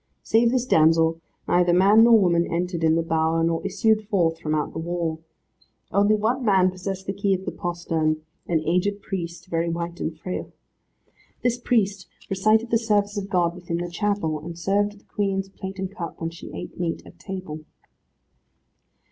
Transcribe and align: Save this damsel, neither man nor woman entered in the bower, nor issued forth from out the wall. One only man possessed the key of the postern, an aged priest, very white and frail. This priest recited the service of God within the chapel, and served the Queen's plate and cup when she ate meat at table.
Save 0.23 0.49
this 0.49 0.65
damsel, 0.65 1.21
neither 1.47 1.73
man 1.73 2.03
nor 2.03 2.17
woman 2.19 2.47
entered 2.51 2.83
in 2.83 2.95
the 2.95 3.03
bower, 3.03 3.43
nor 3.43 3.63
issued 3.63 4.07
forth 4.07 4.39
from 4.39 4.55
out 4.55 4.73
the 4.73 4.79
wall. 4.79 5.21
One 5.91 6.11
only 6.17 6.43
man 6.43 6.71
possessed 6.71 7.05
the 7.05 7.13
key 7.13 7.35
of 7.35 7.45
the 7.45 7.51
postern, 7.51 8.19
an 8.47 8.61
aged 8.65 9.03
priest, 9.03 9.45
very 9.45 9.69
white 9.69 9.99
and 9.99 10.17
frail. 10.17 10.53
This 11.43 11.59
priest 11.59 12.07
recited 12.31 12.71
the 12.71 12.79
service 12.79 13.15
of 13.15 13.29
God 13.29 13.53
within 13.53 13.77
the 13.77 13.91
chapel, 13.91 14.39
and 14.39 14.57
served 14.57 14.99
the 14.99 15.03
Queen's 15.03 15.49
plate 15.49 15.77
and 15.77 15.95
cup 15.95 16.19
when 16.19 16.31
she 16.31 16.51
ate 16.51 16.79
meat 16.79 17.03
at 17.05 17.19
table. 17.19 17.59